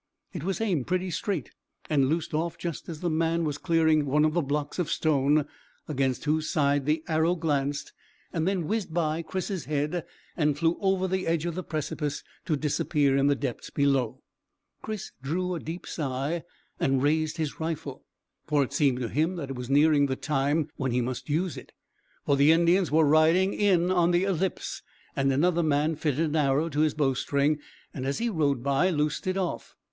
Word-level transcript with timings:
It 0.33 0.43
was 0.43 0.59
aimed 0.59 0.87
pretty 0.87 1.11
straight, 1.11 1.51
and 1.87 2.09
loosed 2.09 2.33
off 2.33 2.57
just 2.57 2.89
as 2.89 3.01
the 3.01 3.09
man 3.11 3.43
was 3.43 3.59
clearing 3.59 4.07
one 4.07 4.25
of 4.25 4.33
the 4.33 4.41
blocks 4.41 4.79
of 4.79 4.89
stone, 4.89 5.45
against 5.87 6.25
whose 6.25 6.49
side 6.49 6.87
the 6.87 7.03
arrow 7.07 7.35
glanced 7.35 7.93
and 8.33 8.47
then 8.47 8.65
whizzed 8.65 8.91
by 8.95 9.21
Chris's 9.21 9.65
head 9.65 10.03
and 10.35 10.57
flew 10.57 10.79
over 10.81 11.07
the 11.07 11.27
edge 11.27 11.45
of 11.45 11.53
the 11.53 11.61
precipice, 11.63 12.23
to 12.45 12.55
disappear 12.55 13.15
in 13.15 13.27
the 13.27 13.35
depths 13.35 13.69
below. 13.69 14.23
Chris 14.81 15.11
drew 15.21 15.53
a 15.53 15.59
deep 15.59 15.85
sigh 15.85 16.41
and 16.79 17.03
raised 17.03 17.37
his 17.37 17.59
rifle, 17.59 18.03
for 18.47 18.63
it 18.63 18.73
seemed 18.73 18.99
to 19.01 19.07
him 19.07 19.35
that 19.35 19.51
it 19.51 19.55
was 19.55 19.69
nearing 19.69 20.07
the 20.07 20.15
time 20.15 20.67
when 20.77 20.89
he 20.91 20.99
must 21.01 21.29
use 21.29 21.57
it. 21.57 21.73
For 22.25 22.35
the 22.35 22.51
Indians 22.51 22.89
were 22.89 23.05
riding 23.05 23.53
on 23.91 24.05
in 24.05 24.11
the 24.11 24.23
ellipse, 24.23 24.81
and 25.15 25.31
another 25.31 25.61
man 25.61 25.95
fitted 25.95 26.29
an 26.31 26.35
arrow 26.37 26.69
to 26.69 26.79
his 26.79 26.95
bowstring, 26.95 27.59
and 27.93 28.03
as 28.07 28.17
he 28.17 28.29
rode 28.31 28.63
by 28.63 28.89
loosed 28.89 29.27
it 29.27 29.37
off. 29.37 29.75